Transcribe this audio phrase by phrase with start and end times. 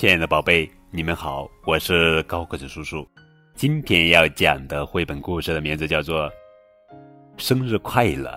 [0.00, 3.06] 亲爱的宝贝，你们好，我是高个子叔叔。
[3.54, 6.26] 今天要讲的绘本故事的名字叫做
[7.36, 8.30] 《生日快乐》，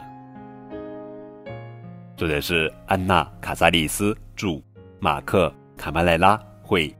[2.18, 4.62] 作者是安娜·卡萨利斯，著，
[5.00, 5.48] 马克·
[5.80, 6.94] 卡马莱拉绘，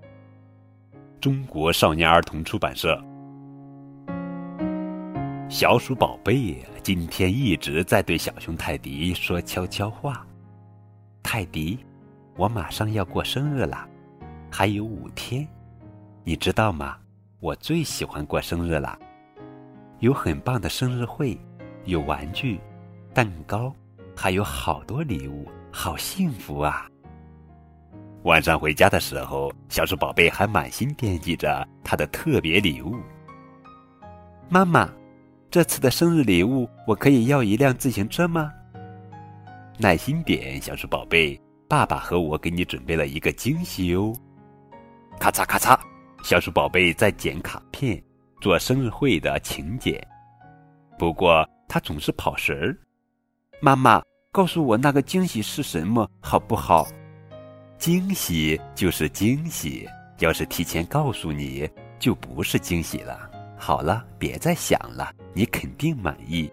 [1.20, 2.98] 中国少年儿童出版社。
[5.50, 10.26] 小鼠宝贝今天一直在对小熊泰迪说悄悄话
[11.22, 11.78] ：“泰迪，
[12.38, 13.86] 我马上要过生日了。”
[14.56, 15.48] 还有五天，
[16.24, 16.96] 你知道吗？
[17.40, 18.96] 我最喜欢过生日了，
[19.98, 21.36] 有很棒的生日会，
[21.86, 22.62] 有玩具、
[23.16, 23.74] 蛋糕，
[24.16, 26.88] 还有好多礼物，好幸福啊！
[28.26, 32.96] 晚上回家的时候，小鼠宝贝还满心惦记着他的特别礼物。
[34.50, 34.88] 妈妈，
[35.50, 38.54] 这次的生日礼物我可以要一辆自行车吗？
[39.80, 44.14] 耐心点，小鼠宝贝，爸爸和我给你准备了一个惊喜哦。
[45.20, 45.80] 咔嚓咔嚓，
[46.24, 48.02] 小鼠宝贝在剪卡片，
[48.42, 50.06] 做生日会的请柬。
[50.98, 52.78] 不过他总是跑神儿。
[53.62, 56.88] 妈妈，告诉我那个惊喜是什么，好不好？
[57.78, 59.88] 惊喜就是惊喜，
[60.20, 61.70] 要是提前告诉你，
[62.00, 63.30] 就不是惊喜了。
[63.58, 66.52] 好了，别再想了，你肯定满意。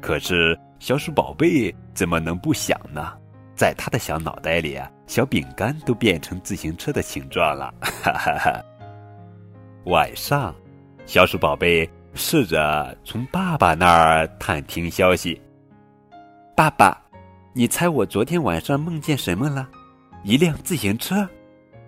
[0.00, 3.16] 可是小鼠宝贝怎么能不想呢？
[3.54, 7.72] 在他的小脑袋里啊，小饼干都变成自行车的形状了。
[7.80, 8.62] 哈哈哈！
[9.84, 10.54] 晚上，
[11.06, 15.40] 小鼠宝贝试着从爸爸那儿探听消息。
[16.56, 17.00] 爸爸，
[17.52, 19.68] 你猜我昨天晚上梦见什么了？
[20.22, 21.28] 一辆自行车，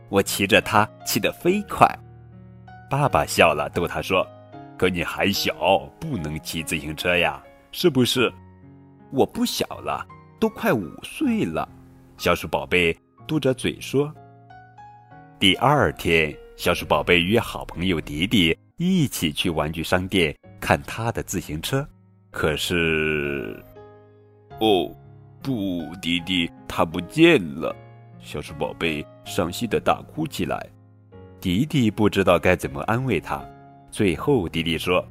[0.08, 1.88] 我骑着它，骑得飞快。
[2.90, 4.26] 爸爸笑了，逗他说
[4.76, 5.54] ：“可你还小，
[6.00, 7.42] 不能骑自行车呀，
[7.72, 8.32] 是不是？”
[9.12, 10.04] 我不小了。
[10.38, 11.68] 都快五岁了，
[12.18, 12.96] 小鼠宝贝
[13.26, 14.12] 嘟着嘴说
[15.40, 21.86] ：“第二天，小鼠宝贝约好朋友迪迪一起去玩具商店看他的自行车。
[22.30, 23.62] 可是，
[24.60, 24.90] 哦，
[25.42, 27.74] 不，迪迪他不见了！”
[28.20, 30.66] 小鼠宝贝伤心的大哭起来。
[31.40, 33.44] 迪迪不知道该怎么安慰他。
[33.90, 35.06] 最后，迪迪说：“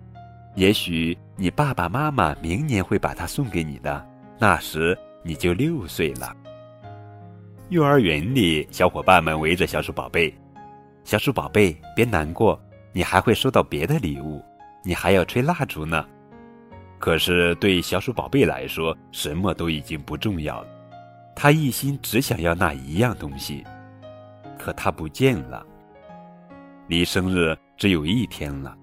[0.56, 4.06] 也许你爸爸妈妈明年会把它送给你的，
[4.38, 6.36] 那时。”你就六岁了。
[7.70, 10.34] 幼儿园里，小伙伴们围着小鼠宝贝。
[11.04, 12.62] 小鼠宝贝，别难过，
[12.92, 14.44] 你还会收到别的礼物，
[14.84, 16.06] 你还要吹蜡烛呢。
[17.00, 20.68] 可是对小鼠宝贝来说，什么都已经不重要了。
[21.36, 23.64] 他一心只想要那一样东西，
[24.60, 25.66] 可它不见了。
[26.88, 28.78] 离生日只有一天了，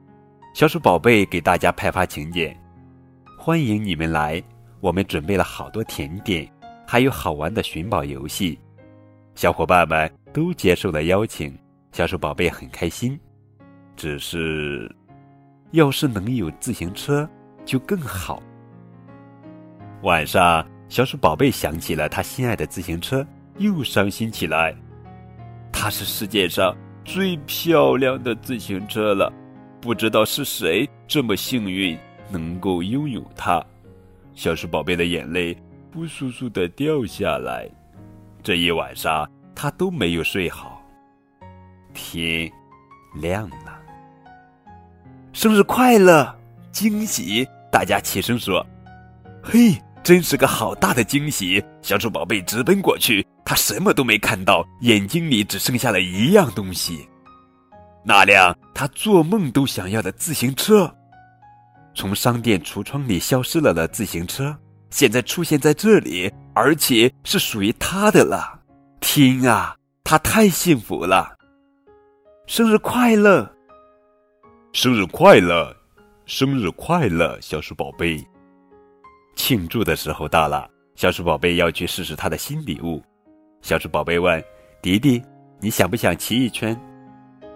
[0.52, 2.54] 小鼠宝贝给大家派发请柬，
[3.38, 4.42] 欢迎你们来。
[4.80, 6.50] 我们准备了好多甜点，
[6.86, 8.58] 还有好玩的寻宝游戏，
[9.34, 11.56] 小伙伴们都接受了邀请，
[11.92, 13.18] 小鼠宝贝很开心。
[13.96, 14.90] 只是，
[15.72, 17.28] 要是能有自行车
[17.66, 18.42] 就更好。
[20.02, 23.26] 晚上，小鼠宝贝想起了他心爱的自行车，
[23.58, 24.74] 又伤心起来。
[25.70, 26.74] 它是世界上
[27.04, 29.30] 最漂亮的自行车了，
[29.78, 31.98] 不知道是谁这么幸运
[32.30, 33.62] 能够拥有它。
[34.34, 35.56] 小鼠宝贝的眼泪
[35.92, 37.68] 扑簌簌的掉下来，
[38.42, 40.80] 这一晚上他都没有睡好。
[41.92, 42.50] 天
[43.20, 43.80] 亮了，
[45.32, 46.34] 生日快乐！
[46.70, 47.46] 惊喜！
[47.72, 48.64] 大家齐声说
[49.42, 57.08] ：“嘿，真是个好大的惊喜！”小鼠宝贝直奔过去，他什么都没看到，眼睛里只剩下了一样东西，
[58.04, 60.94] 那辆他做梦都想要的自行车。
[61.94, 64.56] 从商店橱窗里消失了的自行车，
[64.90, 68.60] 现在出现在这里，而且是属于他的了。
[69.00, 71.36] 天啊，他太幸福了！
[72.46, 73.50] 生日快乐！
[74.72, 75.76] 生日快乐！
[76.26, 78.24] 生日快乐，小鼠宝贝！
[79.34, 83.02] 庆祝的时候到了，小鼠宝贝要去试试他的新礼物。
[83.62, 84.42] 小鼠宝贝问
[84.80, 85.22] 迪迪
[85.60, 86.78] ：“你想不想骑一圈？”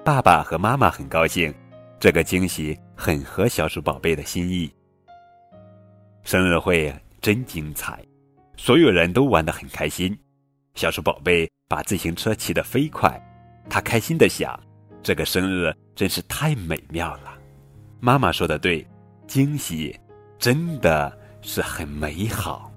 [0.05, 1.55] 爸爸和妈妈很高兴。
[2.01, 4.73] 这个惊喜很合小鼠宝贝的心意。
[6.23, 8.05] 生日会真精彩，
[8.57, 10.17] 所有人都玩得很开心。
[10.75, 13.21] 小鼠宝贝把自行车骑得飞快，
[13.71, 14.59] 他开心地想：
[15.03, 17.39] 这个生日真是太美妙了。
[18.01, 18.87] 妈妈说的对，
[19.27, 19.99] 惊喜
[20.39, 22.74] 真的是很美好。